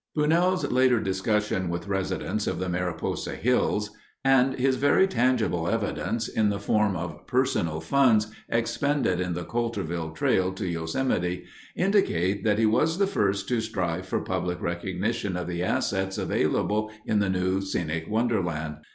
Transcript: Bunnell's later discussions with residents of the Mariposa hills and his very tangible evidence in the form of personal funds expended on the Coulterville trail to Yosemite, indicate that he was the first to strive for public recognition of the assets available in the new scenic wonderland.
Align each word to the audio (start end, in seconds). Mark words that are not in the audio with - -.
Bunnell's 0.15 0.65
later 0.71 0.99
discussions 0.99 1.69
with 1.69 1.87
residents 1.87 2.47
of 2.47 2.57
the 2.57 2.67
Mariposa 2.67 3.35
hills 3.35 3.91
and 4.25 4.55
his 4.55 4.75
very 4.75 5.07
tangible 5.07 5.67
evidence 5.67 6.27
in 6.27 6.49
the 6.49 6.57
form 6.57 6.95
of 6.95 7.27
personal 7.27 7.79
funds 7.79 8.31
expended 8.49 9.21
on 9.21 9.33
the 9.33 9.45
Coulterville 9.45 10.15
trail 10.15 10.53
to 10.53 10.65
Yosemite, 10.65 11.45
indicate 11.75 12.43
that 12.43 12.57
he 12.57 12.65
was 12.65 12.97
the 12.97 13.05
first 13.05 13.47
to 13.49 13.61
strive 13.61 14.07
for 14.07 14.21
public 14.21 14.59
recognition 14.59 15.37
of 15.37 15.45
the 15.45 15.61
assets 15.61 16.17
available 16.17 16.89
in 17.05 17.19
the 17.19 17.29
new 17.29 17.61
scenic 17.61 18.09
wonderland. 18.09 18.77